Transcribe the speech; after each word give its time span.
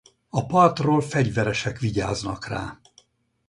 A 0.29 0.45
partról 0.45 1.01
fegyveresek 1.01 1.79
vigyáznak 1.79 2.47
rá. 2.47 2.79